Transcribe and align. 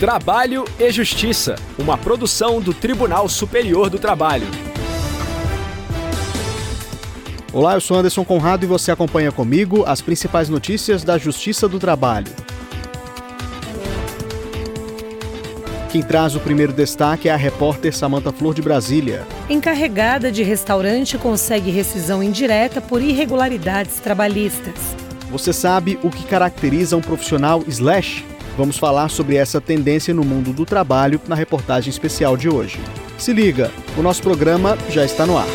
Trabalho 0.00 0.64
e 0.78 0.90
Justiça, 0.90 1.56
uma 1.78 1.98
produção 1.98 2.58
do 2.58 2.72
Tribunal 2.72 3.28
Superior 3.28 3.90
do 3.90 3.98
Trabalho. 3.98 4.46
Olá, 7.52 7.74
eu 7.74 7.82
sou 7.82 7.98
Anderson 7.98 8.24
Conrado 8.24 8.64
e 8.64 8.66
você 8.66 8.90
acompanha 8.90 9.30
comigo 9.30 9.84
as 9.86 10.00
principais 10.00 10.48
notícias 10.48 11.04
da 11.04 11.18
Justiça 11.18 11.68
do 11.68 11.78
Trabalho. 11.78 12.32
Quem 15.90 16.02
traz 16.02 16.34
o 16.34 16.40
primeiro 16.40 16.72
destaque 16.72 17.28
é 17.28 17.32
a 17.32 17.36
repórter 17.36 17.94
Samanta 17.94 18.32
Flor 18.32 18.54
de 18.54 18.62
Brasília. 18.62 19.26
Encarregada 19.50 20.32
de 20.32 20.42
restaurante 20.42 21.18
consegue 21.18 21.70
rescisão 21.70 22.22
indireta 22.22 22.80
por 22.80 23.02
irregularidades 23.02 24.00
trabalhistas. 24.00 24.96
Você 25.30 25.52
sabe 25.52 25.98
o 26.02 26.08
que 26.08 26.24
caracteriza 26.24 26.96
um 26.96 27.02
profissional 27.02 27.62
slash? 27.68 28.29
Vamos 28.56 28.76
falar 28.76 29.08
sobre 29.08 29.36
essa 29.36 29.60
tendência 29.60 30.12
no 30.12 30.24
mundo 30.24 30.52
do 30.52 30.66
trabalho 30.66 31.20
na 31.26 31.34
reportagem 31.34 31.90
especial 31.90 32.36
de 32.36 32.48
hoje. 32.48 32.78
Se 33.16 33.32
liga, 33.32 33.70
o 33.96 34.02
nosso 34.02 34.22
programa 34.22 34.76
já 34.88 35.04
está 35.04 35.26
no 35.26 35.38
ar. 35.38 35.46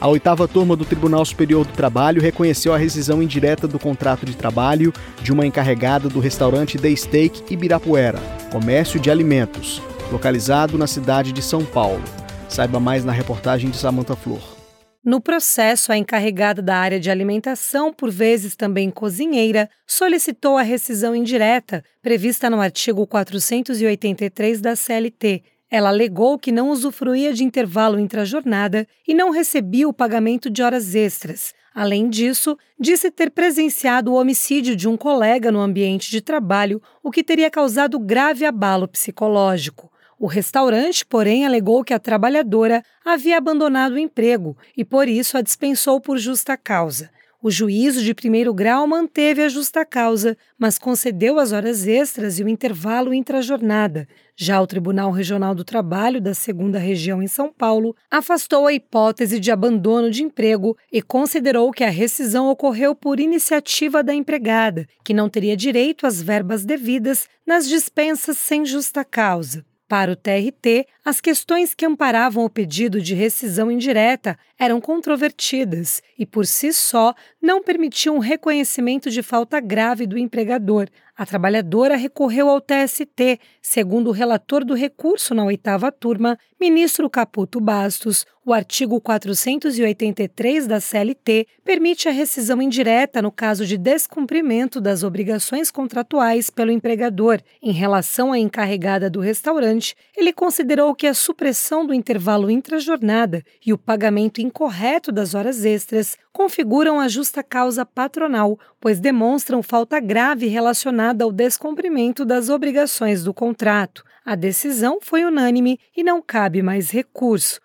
A 0.00 0.08
oitava 0.08 0.48
turma 0.48 0.74
do 0.74 0.84
Tribunal 0.84 1.22
Superior 1.26 1.66
do 1.66 1.74
Trabalho 1.74 2.22
reconheceu 2.22 2.72
a 2.72 2.78
rescisão 2.78 3.22
indireta 3.22 3.68
do 3.68 3.78
contrato 3.78 4.24
de 4.24 4.34
trabalho 4.34 4.94
de 5.22 5.30
uma 5.30 5.44
encarregada 5.44 6.08
do 6.08 6.20
restaurante 6.20 6.78
The 6.78 6.96
Steak 6.96 7.52
Ibirapuera, 7.52 8.18
comércio 8.50 8.98
de 8.98 9.10
alimentos, 9.10 9.82
localizado 10.10 10.78
na 10.78 10.86
cidade 10.86 11.32
de 11.32 11.42
São 11.42 11.66
Paulo. 11.66 12.02
Saiba 12.48 12.80
mais 12.80 13.04
na 13.04 13.12
reportagem 13.12 13.68
de 13.68 13.76
Samantha 13.76 14.16
Flor. 14.16 14.59
No 15.02 15.18
processo, 15.18 15.90
a 15.90 15.96
encarregada 15.96 16.60
da 16.60 16.76
área 16.76 17.00
de 17.00 17.10
alimentação, 17.10 17.90
por 17.90 18.10
vezes 18.10 18.54
também 18.54 18.90
cozinheira, 18.90 19.70
solicitou 19.86 20.58
a 20.58 20.62
rescisão 20.62 21.16
indireta, 21.16 21.82
prevista 22.02 22.50
no 22.50 22.60
artigo 22.60 23.06
483 23.06 24.60
da 24.60 24.76
CLT, 24.76 25.42
ela 25.70 25.88
alegou 25.88 26.38
que 26.38 26.52
não 26.52 26.68
usufruía 26.68 27.32
de 27.32 27.44
intervalo 27.44 27.98
intra-jornada 27.98 28.86
e 29.06 29.14
não 29.14 29.30
recebia 29.30 29.88
o 29.88 29.92
pagamento 29.92 30.50
de 30.50 30.62
horas 30.62 30.94
extras. 30.94 31.54
Além 31.72 32.10
disso, 32.10 32.58
disse 32.78 33.10
ter 33.10 33.30
presenciado 33.30 34.12
o 34.12 34.16
homicídio 34.16 34.74
de 34.74 34.88
um 34.88 34.96
colega 34.96 35.52
no 35.52 35.60
ambiente 35.60 36.10
de 36.10 36.20
trabalho, 36.20 36.82
o 37.02 37.10
que 37.10 37.22
teria 37.22 37.48
causado 37.48 37.98
grave 38.00 38.44
abalo 38.44 38.88
psicológico. 38.88 39.90
O 40.22 40.26
restaurante, 40.26 41.06
porém, 41.06 41.46
alegou 41.46 41.82
que 41.82 41.94
a 41.94 41.98
trabalhadora 41.98 42.84
havia 43.02 43.38
abandonado 43.38 43.92
o 43.94 43.98
emprego 43.98 44.54
e, 44.76 44.84
por 44.84 45.08
isso, 45.08 45.38
a 45.38 45.40
dispensou 45.40 45.98
por 45.98 46.18
justa 46.18 46.58
causa. 46.58 47.08
O 47.42 47.50
juízo 47.50 48.04
de 48.04 48.12
primeiro 48.12 48.52
grau 48.52 48.86
manteve 48.86 49.42
a 49.42 49.48
justa 49.48 49.82
causa, 49.82 50.36
mas 50.58 50.78
concedeu 50.78 51.38
as 51.38 51.52
horas 51.52 51.86
extras 51.86 52.38
e 52.38 52.44
o 52.44 52.48
intervalo 52.50 53.14
intrajornada. 53.14 54.06
Já 54.36 54.60
o 54.60 54.66
Tribunal 54.66 55.10
Regional 55.10 55.54
do 55.54 55.64
Trabalho 55.64 56.20
da 56.20 56.34
Segunda 56.34 56.78
Região 56.78 57.22
em 57.22 57.26
São 57.26 57.50
Paulo 57.50 57.96
afastou 58.10 58.66
a 58.66 58.74
hipótese 58.74 59.40
de 59.40 59.50
abandono 59.50 60.10
de 60.10 60.22
emprego 60.22 60.76
e 60.92 61.00
considerou 61.00 61.70
que 61.70 61.82
a 61.82 61.88
rescisão 61.88 62.50
ocorreu 62.50 62.94
por 62.94 63.18
iniciativa 63.18 64.02
da 64.02 64.12
empregada, 64.12 64.86
que 65.02 65.14
não 65.14 65.30
teria 65.30 65.56
direito 65.56 66.06
às 66.06 66.20
verbas 66.20 66.62
devidas 66.62 67.26
nas 67.46 67.66
dispensas 67.66 68.36
sem 68.36 68.66
justa 68.66 69.02
causa. 69.02 69.64
Para 69.90 70.12
o 70.12 70.14
TRT, 70.14 70.86
as 71.04 71.20
questões 71.20 71.74
que 71.74 71.84
amparavam 71.84 72.44
o 72.44 72.48
pedido 72.48 73.00
de 73.00 73.12
rescisão 73.12 73.68
indireta 73.72 74.38
eram 74.60 74.78
controvertidas 74.78 76.02
e, 76.18 76.26
por 76.26 76.44
si 76.44 76.70
só, 76.70 77.14
não 77.40 77.62
permitiam 77.62 78.16
o 78.16 78.20
reconhecimento 78.20 79.08
de 79.08 79.22
falta 79.22 79.58
grave 79.58 80.06
do 80.06 80.18
empregador. 80.18 80.86
A 81.16 81.26
trabalhadora 81.26 81.96
recorreu 81.96 82.48
ao 82.48 82.62
TST, 82.62 83.40
segundo 83.60 84.08
o 84.08 84.12
relator 84.12 84.64
do 84.64 84.74
recurso 84.74 85.34
na 85.34 85.44
oitava 85.44 85.92
turma, 85.92 86.38
ministro 86.58 87.10
Caputo 87.10 87.60
Bastos. 87.60 88.24
O 88.42 88.54
artigo 88.54 88.98
483 89.00 90.66
da 90.66 90.80
CLT 90.80 91.46
permite 91.62 92.08
a 92.08 92.10
rescisão 92.10 92.62
indireta 92.62 93.20
no 93.20 93.30
caso 93.30 93.66
de 93.66 93.76
descumprimento 93.76 94.80
das 94.80 95.02
obrigações 95.02 95.70
contratuais 95.70 96.48
pelo 96.48 96.70
empregador. 96.70 97.40
Em 97.62 97.70
relação 97.70 98.32
à 98.32 98.38
encarregada 98.38 99.10
do 99.10 99.20
restaurante, 99.20 99.94
ele 100.16 100.32
considerou 100.32 100.94
que 100.94 101.06
a 101.06 101.12
supressão 101.12 101.86
do 101.86 101.92
intervalo 101.92 102.50
intrajornada 102.50 103.44
e 103.64 103.74
o 103.74 103.78
pagamento 103.78 104.40
incorreto 104.50 105.12
das 105.12 105.32
horas 105.32 105.64
extras 105.64 106.18
configuram 106.32 106.98
a 106.98 107.06
justa 107.06 107.40
causa 107.40 107.86
patronal, 107.86 108.58
pois 108.80 108.98
demonstram 108.98 109.62
falta 109.62 110.00
grave 110.00 110.48
relacionada 110.48 111.22
ao 111.22 111.30
descumprimento 111.30 112.24
das 112.24 112.48
obrigações 112.48 113.22
do 113.22 113.32
contrato. 113.32 114.02
A 114.26 114.34
decisão 114.34 114.98
foi 115.00 115.24
unânime 115.24 115.78
e 115.96 116.02
não 116.02 116.20
cabe 116.20 116.62
mais 116.62 116.90
recurso. 116.90 117.60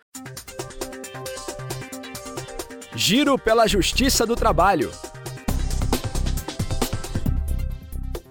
Giro 2.95 3.37
pela 3.39 3.67
Justiça 3.67 4.23
do 4.23 4.35
Trabalho. 4.35 4.91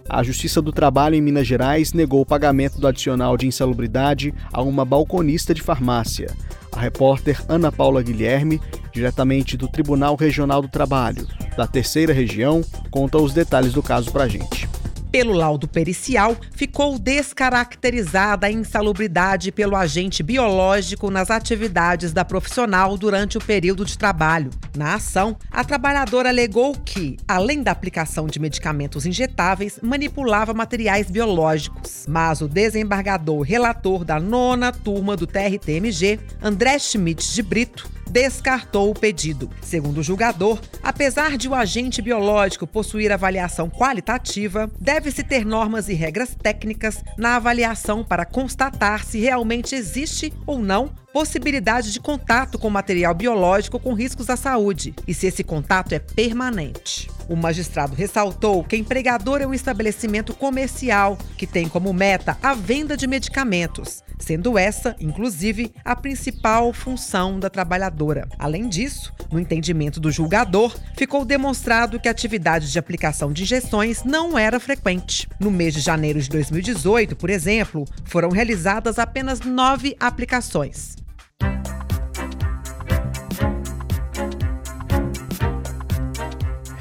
A 0.08 0.22
Justiça 0.22 0.62
do 0.62 0.70
Trabalho 0.70 1.16
em 1.16 1.20
Minas 1.20 1.46
Gerais 1.46 1.92
negou 1.92 2.20
o 2.20 2.26
pagamento 2.26 2.80
do 2.80 2.86
adicional 2.86 3.36
de 3.36 3.48
insalubridade 3.48 4.32
a 4.52 4.62
uma 4.62 4.84
balconista 4.84 5.52
de 5.52 5.60
farmácia. 5.60 6.28
A 6.74 6.80
repórter 6.80 7.40
Ana 7.48 7.70
Paula 7.70 8.02
Guilherme, 8.02 8.60
diretamente 8.92 9.56
do 9.56 9.68
Tribunal 9.68 10.16
Regional 10.16 10.60
do 10.60 10.68
Trabalho, 10.68 11.26
da 11.56 11.68
Terceira 11.68 12.12
Região, 12.12 12.62
conta 12.90 13.16
os 13.16 13.32
detalhes 13.32 13.72
do 13.72 13.82
caso 13.82 14.10
para 14.10 14.24
a 14.24 14.28
gente. 14.28 14.68
Pelo 15.14 15.32
laudo 15.32 15.68
pericial, 15.68 16.36
ficou 16.56 16.98
descaracterizada 16.98 18.48
a 18.48 18.50
insalubridade 18.50 19.52
pelo 19.52 19.76
agente 19.76 20.24
biológico 20.24 21.08
nas 21.08 21.30
atividades 21.30 22.12
da 22.12 22.24
profissional 22.24 22.98
durante 22.98 23.38
o 23.38 23.40
período 23.40 23.84
de 23.84 23.96
trabalho. 23.96 24.50
Na 24.76 24.94
ação, 24.94 25.36
a 25.52 25.62
trabalhadora 25.62 26.30
alegou 26.30 26.74
que, 26.74 27.16
além 27.28 27.62
da 27.62 27.70
aplicação 27.70 28.26
de 28.26 28.40
medicamentos 28.40 29.06
injetáveis, 29.06 29.78
manipulava 29.80 30.52
materiais 30.52 31.08
biológicos. 31.08 32.06
Mas 32.08 32.40
o 32.40 32.48
desembargador 32.48 33.42
relator 33.42 34.04
da 34.04 34.18
nona 34.18 34.72
turma 34.72 35.16
do 35.16 35.28
TRTMG, 35.28 36.18
André 36.42 36.76
Schmidt 36.80 37.32
de 37.32 37.40
Brito, 37.40 37.88
descartou 38.10 38.90
o 38.90 38.94
pedido. 38.94 39.50
Segundo 39.60 39.98
o 39.98 40.02
julgador, 40.02 40.60
apesar 40.82 41.36
de 41.36 41.48
o 41.48 41.54
agente 41.54 42.00
biológico 42.00 42.66
possuir 42.66 43.12
avaliação 43.12 43.68
qualitativa, 43.68 44.70
deve-se 44.80 45.22
ter 45.22 45.44
normas 45.44 45.88
e 45.88 45.94
regras 45.94 46.34
técnicas 46.34 47.02
na 47.18 47.36
avaliação 47.36 48.04
para 48.04 48.24
constatar 48.24 49.04
se 49.04 49.18
realmente 49.18 49.74
existe 49.74 50.32
ou 50.46 50.58
não 50.58 51.03
possibilidade 51.14 51.92
de 51.92 52.00
contato 52.00 52.58
com 52.58 52.68
material 52.68 53.14
biológico 53.14 53.78
com 53.78 53.94
riscos 53.94 54.28
à 54.28 54.36
saúde 54.36 54.92
e 55.06 55.14
se 55.14 55.28
esse 55.28 55.44
contato 55.44 55.92
é 55.92 56.00
permanente. 56.00 57.08
O 57.28 57.36
magistrado 57.36 57.94
ressaltou 57.94 58.64
que 58.64 58.76
empregador 58.76 59.40
é 59.40 59.46
um 59.46 59.54
estabelecimento 59.54 60.34
comercial 60.34 61.16
que 61.38 61.46
tem 61.46 61.68
como 61.68 61.92
meta 61.92 62.36
a 62.42 62.52
venda 62.52 62.96
de 62.96 63.06
medicamentos, 63.06 64.02
sendo 64.18 64.58
essa, 64.58 64.96
inclusive, 64.98 65.72
a 65.84 65.94
principal 65.94 66.72
função 66.72 67.38
da 67.38 67.48
trabalhadora. 67.48 68.28
Além 68.36 68.68
disso, 68.68 69.14
no 69.30 69.38
entendimento 69.38 70.00
do 70.00 70.10
julgador, 70.10 70.74
ficou 70.96 71.24
demonstrado 71.24 72.00
que 72.00 72.08
a 72.08 72.10
atividade 72.10 72.72
de 72.72 72.78
aplicação 72.78 73.32
de 73.32 73.44
injeções 73.44 74.02
não 74.02 74.36
era 74.36 74.58
frequente. 74.58 75.28
No 75.38 75.50
mês 75.50 75.74
de 75.74 75.80
janeiro 75.80 76.20
de 76.20 76.28
2018, 76.28 77.14
por 77.14 77.30
exemplo, 77.30 77.84
foram 78.04 78.30
realizadas 78.30 78.98
apenas 78.98 79.38
nove 79.40 79.96
aplicações. 80.00 81.03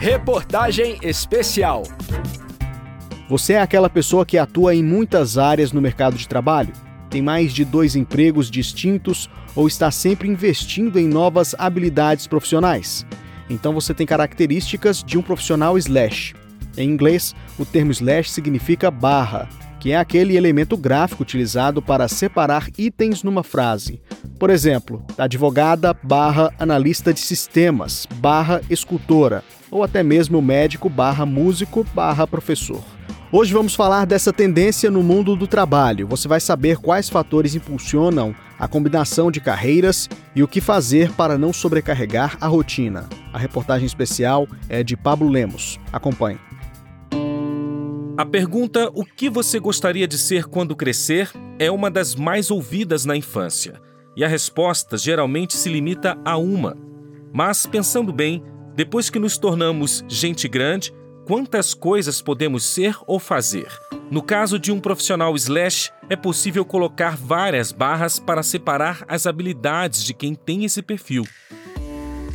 Reportagem 0.03 0.97
especial. 1.01 1.83
Você 3.29 3.53
é 3.53 3.61
aquela 3.61 3.89
pessoa 3.89 4.25
que 4.25 4.37
atua 4.37 4.75
em 4.75 4.83
muitas 4.83 5.37
áreas 5.37 5.71
no 5.71 5.81
mercado 5.81 6.17
de 6.17 6.27
trabalho? 6.27 6.73
Tem 7.09 7.21
mais 7.21 7.53
de 7.53 7.63
dois 7.63 7.95
empregos 7.95 8.51
distintos 8.51 9.29
ou 9.55 9.65
está 9.65 9.89
sempre 9.91 10.27
investindo 10.27 10.99
em 10.99 11.07
novas 11.07 11.55
habilidades 11.57 12.27
profissionais? 12.27 13.05
Então 13.49 13.73
você 13.73 13.93
tem 13.93 14.05
características 14.05 15.01
de 15.01 15.17
um 15.17 15.21
profissional 15.21 15.77
slash. 15.77 16.35
Em 16.75 16.89
inglês, 16.89 17.33
o 17.57 17.65
termo 17.65 17.93
slash 17.93 18.29
significa 18.29 18.91
barra, 18.91 19.47
que 19.83 19.91
é 19.91 19.97
aquele 19.97 20.37
elemento 20.37 20.77
gráfico 20.77 21.23
utilizado 21.23 21.81
para 21.81 22.07
separar 22.07 22.69
itens 22.77 23.21
numa 23.21 23.43
frase. 23.43 24.01
Por 24.39 24.49
exemplo, 24.49 25.03
advogada 25.17 25.93
barra 25.93 26.53
analista 26.57 27.13
de 27.13 27.19
sistemas 27.19 28.07
barra 28.15 28.61
escultora 28.69 29.43
ou 29.69 29.83
até 29.83 30.01
mesmo 30.01 30.41
médico 30.41 30.87
barra 30.87 31.25
músico 31.25 31.85
barra 31.93 32.25
professor. 32.25 32.81
Hoje 33.29 33.51
vamos 33.51 33.75
falar 33.75 34.05
dessa 34.05 34.31
tendência 34.31 34.89
no 34.89 35.03
mundo 35.03 35.35
do 35.35 35.47
trabalho. 35.47 36.07
Você 36.07 36.29
vai 36.29 36.39
saber 36.39 36.77
quais 36.77 37.09
fatores 37.09 37.53
impulsionam 37.53 38.33
a 38.57 38.69
combinação 38.69 39.29
de 39.29 39.41
carreiras 39.41 40.07
e 40.33 40.41
o 40.41 40.47
que 40.47 40.61
fazer 40.61 41.11
para 41.11 41.37
não 41.37 41.51
sobrecarregar 41.51 42.37
a 42.39 42.47
rotina. 42.47 43.09
A 43.33 43.37
reportagem 43.37 43.85
especial 43.85 44.47
é 44.69 44.81
de 44.81 44.95
Pablo 44.95 45.27
Lemos. 45.27 45.77
Acompanhe. 45.91 46.39
A 48.15 48.23
pergunta 48.23 48.91
o 48.93 49.03
que 49.03 49.27
você 49.27 49.59
gostaria 49.59 50.07
de 50.07 50.19
ser 50.19 50.45
quando 50.45 50.75
crescer 50.75 51.31
é 51.57 51.71
uma 51.71 51.89
das 51.89 52.13
mais 52.13 52.51
ouvidas 52.51 53.05
na 53.05 53.17
infância. 53.17 53.81
E 54.15 54.23
a 54.23 54.27
resposta 54.27 54.99
geralmente 54.99 55.57
se 55.57 55.67
limita 55.67 56.15
a 56.23 56.37
uma. 56.37 56.77
Mas, 57.33 57.65
pensando 57.65 58.13
bem, 58.13 58.43
depois 58.75 59.09
que 59.09 59.17
nos 59.17 59.39
tornamos 59.39 60.05
gente 60.07 60.47
grande, 60.47 60.93
quantas 61.25 61.73
coisas 61.73 62.21
podemos 62.21 62.63
ser 62.63 62.95
ou 63.07 63.19
fazer? 63.19 63.67
No 64.11 64.21
caso 64.21 64.59
de 64.59 64.71
um 64.71 64.79
profissional 64.79 65.35
slash, 65.35 65.91
é 66.07 66.15
possível 66.15 66.63
colocar 66.63 67.17
várias 67.17 67.71
barras 67.71 68.19
para 68.19 68.43
separar 68.43 69.03
as 69.07 69.25
habilidades 69.25 70.03
de 70.03 70.13
quem 70.13 70.35
tem 70.35 70.65
esse 70.65 70.83
perfil. 70.83 71.23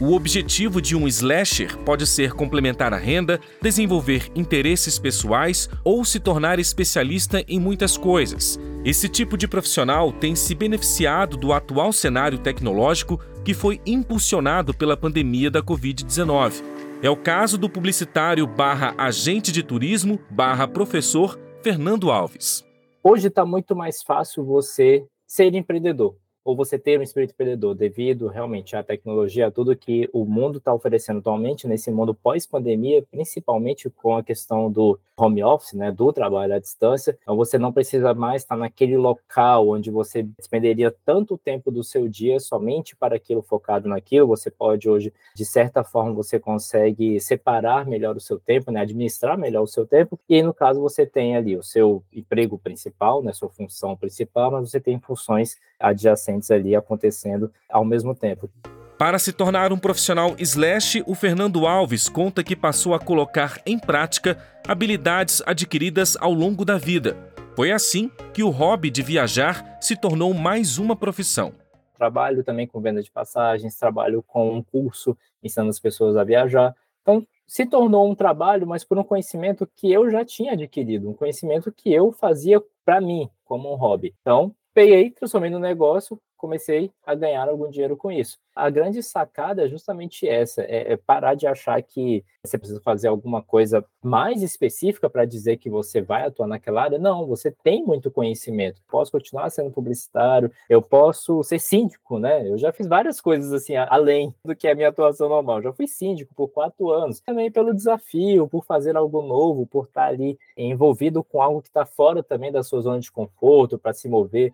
O 0.01 0.13
objetivo 0.13 0.81
de 0.81 0.95
um 0.95 1.09
slasher 1.09 1.77
pode 1.79 2.07
ser 2.07 2.33
complementar 2.33 2.95
a 2.95 2.97
renda, 2.97 3.41
desenvolver 3.61 4.31
interesses 4.33 4.97
pessoais 4.97 5.69
ou 5.83 6.05
se 6.05 6.21
tornar 6.21 6.61
especialista 6.61 7.43
em 7.49 7.59
muitas 7.59 7.97
coisas. 7.97 8.61
Esse 8.85 9.09
tipo 9.09 9.37
de 9.37 9.49
profissional 9.49 10.13
tem 10.13 10.37
se 10.37 10.55
beneficiado 10.55 11.37
do 11.37 11.53
atual 11.53 11.93
cenário 11.93 12.39
tecnológico 12.39 13.19
que 13.45 13.53
foi 13.53 13.81
impulsionado 13.85 14.73
pela 14.73 14.97
pandemia 14.97 15.51
da 15.51 15.61
Covid-19. 15.61 16.63
É 17.03 17.11
o 17.11 17.17
caso 17.17 17.59
do 17.59 17.69
publicitário 17.69 18.47
barra 18.47 18.95
agente 18.97 19.51
de 19.51 19.65
turismo 19.65 20.21
barra 20.31 20.69
professor 20.69 21.37
Fernando 21.61 22.13
Alves. 22.13 22.65
Hoje 23.03 23.27
está 23.27 23.45
muito 23.45 23.75
mais 23.75 24.01
fácil 24.05 24.45
você 24.45 25.05
ser 25.27 25.53
empreendedor 25.57 26.15
ou 26.49 26.57
você 26.57 26.79
ter 26.79 26.99
um 26.99 27.03
espírito 27.03 27.33
empreendedor 27.33 27.75
devido 27.75 28.27
realmente 28.27 28.75
à 28.75 28.83
tecnologia, 28.83 29.49
a 29.49 29.51
tudo 29.51 29.77
que 29.77 30.09
o 30.15 30.25
mundo 30.25 30.57
está 30.57 30.73
oferecendo 30.73 31.19
atualmente 31.19 31.69
nesse 31.69 31.91
mundo 31.91 32.15
pós-pandemia, 32.15 33.05
principalmente 33.11 33.91
com 33.91 34.17
a 34.17 34.23
questão 34.23 34.73
do 34.73 34.99
home 35.15 35.43
office, 35.43 35.75
né, 35.75 35.93
do 35.93 36.11
trabalho 36.11 36.55
à 36.55 36.59
distância, 36.59 37.19
então 37.21 37.37
você 37.37 37.59
não 37.59 37.73
precisa 37.73 38.15
mais 38.15 38.43
estar 38.43 38.57
naquele 38.57 38.97
local 38.97 39.69
onde 39.69 39.91
você 39.91 40.23
despenderia 40.23 40.95
tanto 41.05 41.37
tempo 41.37 41.71
do 41.71 41.83
seu 41.83 42.09
dia 42.09 42.39
somente 42.41 42.97
para 42.97 43.17
aquilo 43.17 43.43
focado 43.43 43.89
naquilo, 43.89 44.29
você 44.29 44.49
pode 44.51 44.89
hoje, 44.89 45.13
de 45.35 45.45
certa 45.45 45.83
forma, 45.85 46.15
você 46.15 46.39
consegue 46.39 47.21
separar 47.21 47.85
melhor 47.85 48.17
o 48.17 48.21
seu 48.21 48.39
tempo, 48.39 48.71
né, 48.71 48.81
administrar 48.81 49.37
melhor 49.37 49.63
o 49.63 49.67
seu 49.67 49.85
tempo, 49.85 50.19
e 50.29 50.37
aí, 50.37 50.43
no 50.43 50.55
caso 50.55 50.81
você 50.81 51.05
tem 51.05 51.37
ali 51.37 51.57
o 51.57 51.63
seu 51.65 52.03
emprego 52.11 52.57
principal, 52.57 53.21
né, 53.21 53.33
sua 53.35 53.51
função 53.51 53.97
principal, 53.97 54.53
mas 54.53 54.71
você 54.71 54.81
tem 54.81 54.99
funções 55.01 55.59
adjacentes 55.81 56.38
ali 56.51 56.75
acontecendo 56.75 57.51
ao 57.69 57.85
mesmo 57.85 58.15
tempo. 58.15 58.51
Para 58.99 59.19
se 59.19 59.33
tornar 59.33 59.73
um 59.73 59.79
profissional 59.79 60.35
slash, 60.39 61.05
o 61.07 61.15
Fernando 61.15 61.67
Alves 61.69 62.09
conta 62.09 62.43
que 62.43 62.57
passou 62.57 62.95
a 62.95 62.99
colocar 62.99 63.61
em 63.65 63.79
prática 63.79 64.37
habilidades 64.67 65.41
adquiridas 65.47 66.17
ao 66.21 66.33
longo 66.33 66.65
da 66.65 66.77
vida. 66.77 67.17
Foi 67.55 67.71
assim 67.71 68.11
que 68.35 68.43
o 68.43 68.51
hobby 68.51 68.91
de 68.91 69.03
viajar 69.03 69.79
se 69.81 69.97
tornou 69.97 70.35
mais 70.35 70.79
uma 70.79 70.97
profissão. 70.97 71.53
Trabalho 71.97 72.43
também 72.43 72.67
com 72.67 72.81
venda 72.81 73.03
de 73.03 73.11
passagens, 73.11 73.79
trabalho 73.79 74.23
com 74.27 74.53
um 74.53 74.63
curso 74.63 75.17
ensinando 75.43 75.71
as 75.71 75.79
pessoas 75.79 76.17
a 76.17 76.25
viajar. 76.25 76.75
Então, 77.03 77.27
se 77.47 77.65
tornou 77.67 78.09
um 78.09 78.15
trabalho, 78.15 78.67
mas 78.67 78.85
por 78.85 78.99
um 78.99 79.05
conhecimento 79.05 79.69
que 79.77 79.91
eu 79.93 80.11
já 80.11 80.25
tinha 80.25 80.53
adquirido, 80.53 81.09
um 81.09 81.15
conhecimento 81.15 81.73
que 81.73 81.93
eu 81.93 82.13
fazia 82.13 82.61
para 82.85 83.01
mim, 83.01 83.29
como 83.45 83.73
um 83.73 83.77
hobby. 83.77 84.15
Então, 84.21 84.55
peguei, 84.75 85.11
transformei 85.11 85.51
no 85.51 85.59
negócio, 85.59 86.21
comecei 86.39 86.91
a 87.05 87.15
ganhar 87.15 87.49
algum 87.49 87.69
dinheiro 87.69 87.97
com 87.97 88.11
isso. 88.11 88.39
A 88.55 88.71
grande 88.71 89.03
sacada 89.03 89.65
é 89.65 89.69
justamente 89.69 90.27
essa: 90.27 90.63
é, 90.63 90.93
é 90.93 90.97
parar 90.97 91.35
de 91.35 91.47
achar 91.47 91.81
que 91.83 92.25
você 92.43 92.57
precisa 92.57 92.81
fazer 92.81 93.09
alguma 93.09 93.43
coisa 93.43 93.85
mais 94.03 94.43
específica 94.43 95.11
para 95.11 95.25
dizer 95.25 95.59
que 95.59 95.69
você 95.69 96.01
vai 96.01 96.25
atuar 96.25 96.47
naquela 96.47 96.83
área. 96.83 96.99
Não, 96.99 97.27
você 97.27 97.51
tem 97.63 97.85
muito 97.85 98.11
conhecimento. 98.11 98.81
Posso 98.89 99.13
continuar 99.13 99.51
sendo 99.51 99.71
publicitário, 99.71 100.51
eu 100.69 100.81
posso 100.81 101.43
ser 101.43 101.61
síndico, 101.61 102.19
né? 102.19 102.49
Eu 102.49 102.57
já 102.57 102.73
fiz 102.73 102.87
várias 102.87 103.21
coisas 103.21 103.53
assim, 103.53 103.77
além 103.77 104.35
do 104.45 104.57
que 104.57 104.67
é 104.67 104.73
a 104.73 104.75
minha 104.75 104.89
atuação 104.89 105.29
normal. 105.29 105.61
Já 105.61 105.73
fui 105.73 105.87
síndico 105.87 106.35
por 106.35 106.49
quatro 106.49 106.91
anos. 106.91 107.21
Também 107.21 107.51
pelo 107.51 107.75
desafio, 107.75 108.49
por 108.49 108.65
fazer 108.65 108.97
algo 108.97 109.23
novo, 109.23 109.67
por 109.67 109.87
estar 109.87 110.07
ali 110.07 110.39
envolvido 110.57 111.23
com 111.23 111.43
algo 111.43 111.61
que 111.61 111.69
está 111.69 111.85
fora 111.85 112.23
também 112.23 112.53
da 112.53 112.63
sua 112.63 112.81
zona 112.81 113.01
de 113.01 113.11
conforto, 113.11 113.79
para 113.79 113.93
se 113.93 114.09
mover. 114.09 114.53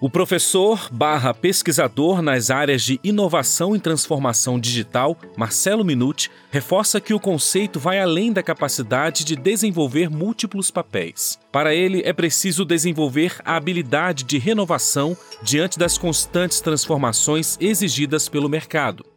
O 0.00 0.10
professor 0.10 0.88
barra 0.92 1.32
pesquisador 1.32 2.20
nas 2.20 2.50
áreas 2.50 2.82
de 2.82 2.98
inovação 3.02 3.76
e 3.76 3.80
transformação 3.80 4.58
digital, 4.58 5.16
Marcelo 5.36 5.84
Minuti, 5.84 6.30
reforça 6.50 7.00
que 7.00 7.14
o 7.14 7.20
conceito 7.20 7.78
vai 7.78 8.00
além 8.00 8.32
da 8.32 8.42
capacidade 8.42 9.24
de 9.24 9.36
desenvolver 9.36 10.10
múltiplos 10.10 10.70
papéis. 10.70 11.38
Para 11.52 11.74
ele, 11.74 12.02
é 12.04 12.12
preciso 12.12 12.64
desenvolver 12.64 13.36
a 13.44 13.56
habilidade 13.56 14.24
de 14.24 14.36
renovação 14.36 15.16
diante 15.42 15.78
das 15.78 15.96
constantes 15.96 16.60
transformações 16.60 17.56
exigidas 17.60 18.28
pelo 18.28 18.48
mercado 18.48 19.13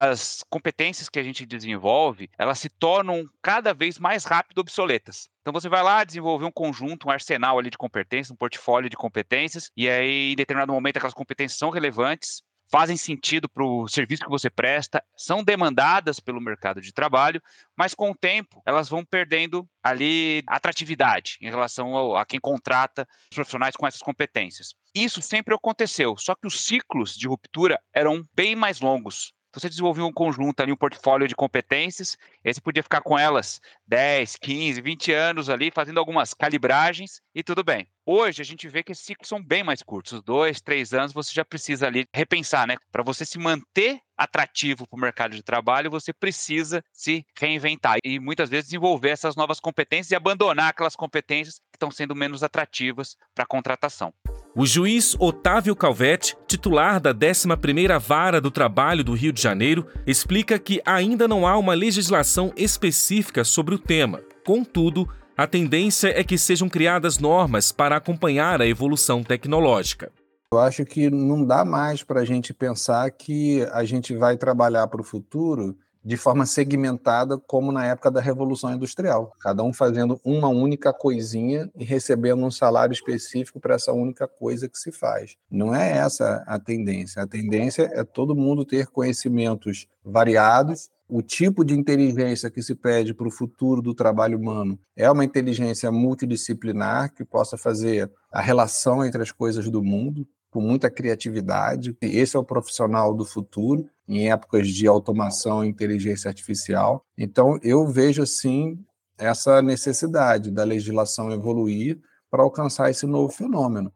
as 0.00 0.44
competências 0.48 1.08
que 1.08 1.18
a 1.18 1.22
gente 1.22 1.44
desenvolve, 1.44 2.30
elas 2.38 2.58
se 2.58 2.68
tornam 2.68 3.28
cada 3.42 3.74
vez 3.74 3.98
mais 3.98 4.24
rápido 4.24 4.58
obsoletas. 4.58 5.28
Então 5.40 5.52
você 5.52 5.68
vai 5.68 5.82
lá 5.82 6.04
desenvolver 6.04 6.44
um 6.44 6.52
conjunto, 6.52 7.08
um 7.08 7.10
arsenal 7.10 7.58
ali 7.58 7.70
de 7.70 7.78
competências, 7.78 8.30
um 8.30 8.36
portfólio 8.36 8.90
de 8.90 8.96
competências, 8.96 9.70
e 9.76 9.88
aí 9.88 10.32
em 10.32 10.36
determinado 10.36 10.72
momento 10.72 10.98
aquelas 10.98 11.14
competências 11.14 11.58
são 11.58 11.70
relevantes, 11.70 12.42
fazem 12.70 12.96
sentido 12.96 13.48
para 13.48 13.64
o 13.64 13.88
serviço 13.88 14.24
que 14.24 14.30
você 14.30 14.50
presta, 14.50 15.02
são 15.16 15.42
demandadas 15.42 16.20
pelo 16.20 16.40
mercado 16.40 16.80
de 16.80 16.92
trabalho, 16.92 17.42
mas 17.76 17.94
com 17.94 18.10
o 18.10 18.14
tempo 18.14 18.62
elas 18.66 18.88
vão 18.88 19.04
perdendo 19.04 19.66
ali 19.82 20.42
atratividade 20.46 21.38
em 21.40 21.48
relação 21.48 21.96
ao, 21.96 22.16
a 22.16 22.26
quem 22.26 22.38
contrata 22.38 23.08
os 23.30 23.34
profissionais 23.34 23.74
com 23.74 23.86
essas 23.86 24.02
competências. 24.02 24.74
Isso 24.94 25.22
sempre 25.22 25.54
aconteceu, 25.54 26.16
só 26.16 26.34
que 26.34 26.46
os 26.46 26.60
ciclos 26.60 27.16
de 27.16 27.26
ruptura 27.26 27.80
eram 27.92 28.24
bem 28.34 28.54
mais 28.54 28.80
longos. 28.80 29.32
Você 29.58 29.68
desenvolveu 29.68 30.06
um 30.06 30.12
conjunto 30.12 30.60
ali, 30.60 30.70
um 30.70 30.76
portfólio 30.76 31.26
de 31.26 31.34
competências, 31.34 32.16
aí 32.44 32.54
você 32.54 32.60
podia 32.60 32.82
ficar 32.82 33.00
com 33.00 33.18
elas 33.18 33.60
10, 33.88 34.36
15, 34.36 34.80
20 34.80 35.12
anos 35.12 35.50
ali, 35.50 35.72
fazendo 35.72 35.98
algumas 35.98 36.32
calibragens 36.32 37.20
e 37.34 37.42
tudo 37.42 37.64
bem. 37.64 37.88
Hoje 38.10 38.40
a 38.40 38.44
gente 38.44 38.66
vê 38.70 38.82
que 38.82 38.92
esses 38.92 39.04
ciclos 39.04 39.28
são 39.28 39.38
bem 39.38 39.62
mais 39.62 39.82
curtos, 39.82 40.22
dois, 40.22 40.62
três 40.62 40.94
anos, 40.94 41.12
você 41.12 41.30
já 41.34 41.44
precisa 41.44 41.88
ali 41.88 42.06
repensar, 42.10 42.66
né? 42.66 42.78
Para 42.90 43.02
você 43.02 43.22
se 43.22 43.38
manter 43.38 43.98
atrativo 44.16 44.88
para 44.88 44.96
o 44.96 44.98
mercado 44.98 45.36
de 45.36 45.42
trabalho, 45.42 45.90
você 45.90 46.10
precisa 46.10 46.82
se 46.90 47.22
reinventar 47.38 47.98
e 48.02 48.18
muitas 48.18 48.48
vezes 48.48 48.64
desenvolver 48.64 49.10
essas 49.10 49.36
novas 49.36 49.60
competências 49.60 50.10
e 50.10 50.14
abandonar 50.14 50.70
aquelas 50.70 50.96
competências 50.96 51.56
que 51.56 51.76
estão 51.76 51.90
sendo 51.90 52.16
menos 52.16 52.42
atrativas 52.42 53.14
para 53.34 53.44
a 53.44 53.46
contratação. 53.46 54.10
O 54.56 54.64
juiz 54.64 55.14
Otávio 55.20 55.76
Calvete, 55.76 56.34
titular 56.46 56.98
da 56.98 57.12
11ª 57.12 58.00
Vara 58.00 58.40
do 58.40 58.50
Trabalho 58.50 59.04
do 59.04 59.12
Rio 59.12 59.34
de 59.34 59.42
Janeiro, 59.42 59.86
explica 60.06 60.58
que 60.58 60.80
ainda 60.86 61.28
não 61.28 61.46
há 61.46 61.58
uma 61.58 61.74
legislação 61.74 62.54
específica 62.56 63.44
sobre 63.44 63.74
o 63.74 63.78
tema. 63.78 64.22
Contudo, 64.46 65.06
a 65.38 65.46
tendência 65.46 66.08
é 66.08 66.24
que 66.24 66.36
sejam 66.36 66.68
criadas 66.68 67.20
normas 67.20 67.70
para 67.70 67.96
acompanhar 67.96 68.60
a 68.60 68.66
evolução 68.66 69.22
tecnológica. 69.22 70.10
Eu 70.52 70.58
acho 70.58 70.84
que 70.84 71.08
não 71.08 71.46
dá 71.46 71.64
mais 71.64 72.02
para 72.02 72.22
a 72.22 72.24
gente 72.24 72.52
pensar 72.52 73.08
que 73.12 73.62
a 73.70 73.84
gente 73.84 74.16
vai 74.16 74.36
trabalhar 74.36 74.88
para 74.88 75.00
o 75.00 75.04
futuro 75.04 75.78
de 76.04 76.16
forma 76.16 76.44
segmentada, 76.44 77.38
como 77.38 77.70
na 77.70 77.86
época 77.86 78.10
da 78.10 78.20
Revolução 78.20 78.74
Industrial. 78.74 79.32
Cada 79.38 79.62
um 79.62 79.72
fazendo 79.72 80.20
uma 80.24 80.48
única 80.48 80.92
coisinha 80.92 81.70
e 81.76 81.84
recebendo 81.84 82.44
um 82.44 82.50
salário 82.50 82.92
específico 82.92 83.60
para 83.60 83.76
essa 83.76 83.92
única 83.92 84.26
coisa 84.26 84.68
que 84.68 84.78
se 84.78 84.90
faz. 84.90 85.36
Não 85.48 85.72
é 85.72 85.98
essa 85.98 86.42
a 86.48 86.58
tendência. 86.58 87.22
A 87.22 87.26
tendência 87.28 87.88
é 87.92 88.02
todo 88.02 88.34
mundo 88.34 88.64
ter 88.64 88.88
conhecimentos 88.88 89.86
variados. 90.04 90.88
O 91.10 91.22
tipo 91.22 91.64
de 91.64 91.72
inteligência 91.72 92.50
que 92.50 92.62
se 92.62 92.74
pede 92.74 93.14
para 93.14 93.26
o 93.26 93.30
futuro 93.30 93.80
do 93.80 93.94
trabalho 93.94 94.38
humano 94.38 94.78
é 94.94 95.10
uma 95.10 95.24
inteligência 95.24 95.90
multidisciplinar 95.90 97.14
que 97.14 97.24
possa 97.24 97.56
fazer 97.56 98.10
a 98.30 98.42
relação 98.42 99.02
entre 99.02 99.22
as 99.22 99.32
coisas 99.32 99.70
do 99.70 99.82
mundo, 99.82 100.28
com 100.50 100.60
muita 100.60 100.90
criatividade. 100.90 101.96
Esse 102.02 102.36
é 102.36 102.38
o 102.38 102.44
profissional 102.44 103.14
do 103.14 103.24
futuro 103.24 103.88
em 104.06 104.30
épocas 104.30 104.68
de 104.68 104.86
automação 104.86 105.64
e 105.64 105.68
inteligência 105.68 106.28
artificial. 106.28 107.02
Então, 107.16 107.58
eu 107.62 107.86
vejo, 107.86 108.22
assim, 108.22 108.78
essa 109.16 109.62
necessidade 109.62 110.50
da 110.50 110.62
legislação 110.62 111.32
evoluir 111.32 111.98
para 112.30 112.42
alcançar 112.42 112.90
esse 112.90 113.06
novo 113.06 113.32
fenômeno. 113.32 113.90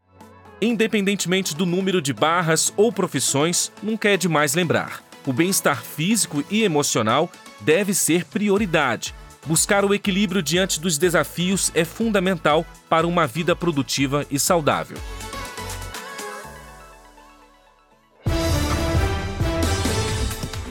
Independentemente 0.62 1.54
do 1.54 1.66
número 1.66 2.00
de 2.00 2.14
barras 2.14 2.72
ou 2.74 2.90
profissões, 2.90 3.70
nunca 3.82 4.08
é 4.08 4.16
demais 4.16 4.54
lembrar: 4.54 5.02
o 5.26 5.32
bem-estar 5.32 5.82
físico 5.82 6.44
e 6.50 6.62
emocional 6.62 7.30
deve 7.60 7.94
ser 7.94 8.24
prioridade. 8.24 9.14
Buscar 9.46 9.84
o 9.84 9.92
equilíbrio 9.92 10.42
diante 10.42 10.80
dos 10.80 10.96
desafios 10.96 11.72
é 11.74 11.84
fundamental 11.84 12.64
para 12.88 13.06
uma 13.06 13.26
vida 13.26 13.56
produtiva 13.56 14.24
e 14.30 14.38
saudável. 14.38 14.96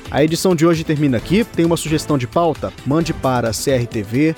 A 0.09 0.23
edição 0.23 0.53
de 0.53 0.65
hoje 0.65 0.83
termina 0.83 1.17
aqui. 1.17 1.45
Tem 1.45 1.63
uma 1.65 1.77
sugestão 1.77 2.17
de 2.17 2.27
pauta? 2.27 2.73
Mande 2.85 3.13
para 3.13 3.51
crtv.tst.jus.br. 3.51 4.33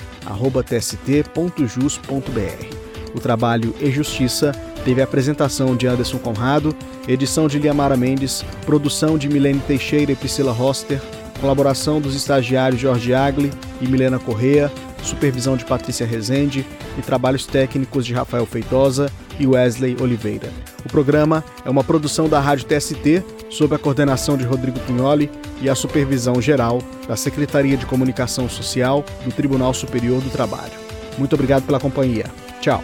O 3.16 3.20
trabalho 3.20 3.76
e 3.80 3.90
Justiça 3.92 4.52
teve 4.84 5.02
a 5.02 5.04
apresentação 5.04 5.76
de 5.76 5.88
Anderson 5.88 6.18
Conrado, 6.18 6.76
edição 7.08 7.48
de 7.48 7.60
Liamara 7.60 7.98
Mendes, 7.98 8.44
produção 8.66 9.18
de 9.18 9.30
Milene 9.30 9.60
Teixeira 9.60 10.12
e 10.12 10.16
Priscila 10.16 10.52
Roster, 10.52 11.02
colaboração 11.40 12.00
dos 12.00 12.16
estagiários 12.16 12.82
Jorge 12.82 13.14
Agli 13.14 13.52
e 13.82 13.88
Milena 13.88 14.20
Correa, 14.20 14.72
supervisão 15.04 15.58
de 15.58 15.66
Patrícia 15.66 16.06
Rezende 16.06 16.66
e 16.98 17.02
trabalhos 17.02 17.46
técnicos 17.46 18.06
de 18.06 18.14
Rafael 18.14 18.46
Feitosa 18.46 19.12
e 19.40 19.46
Wesley 19.46 19.98
Oliveira. 20.00 20.50
O 20.86 20.90
programa 20.90 21.44
é 21.66 21.70
uma 21.70 21.84
produção 21.84 22.30
da 22.30 22.40
Rádio 22.40 22.66
TST, 22.66 23.24
sob 23.50 23.76
a 23.76 23.80
coordenação 23.80 24.38
de 24.38 24.44
Rodrigo 24.44 24.80
Pignoli 24.80 25.30
e 25.62 25.70
a 25.70 25.76
supervisão 25.76 26.42
geral 26.42 26.82
da 27.08 27.16
Secretaria 27.16 27.78
de 27.78 27.86
Comunicação 27.86 28.50
Social 28.50 29.04
do 29.24 29.32
Tribunal 29.32 29.74
Superior 29.74 30.22
do 30.22 30.30
Trabalho. 30.30 30.74
Muito 31.18 31.34
obrigado 31.34 31.64
pela 31.64 31.80
companhia. 31.80 32.26
Tchau. 32.62 32.84